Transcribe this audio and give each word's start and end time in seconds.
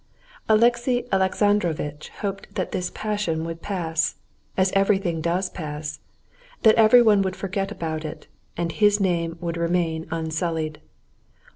Alexey 0.49 1.05
Alexandrovitch 1.11 2.09
hoped 2.21 2.55
that 2.55 2.71
this 2.71 2.89
passion 2.89 3.43
would 3.45 3.61
pass, 3.61 4.15
as 4.57 4.71
everything 4.71 5.21
does 5.21 5.47
pass, 5.47 5.99
that 6.63 6.73
everyone 6.73 7.21
would 7.21 7.35
forget 7.35 7.71
about 7.71 8.03
it, 8.03 8.25
and 8.57 8.71
his 8.71 8.99
name 8.99 9.37
would 9.39 9.57
remain 9.57 10.07
unsullied. 10.09 10.81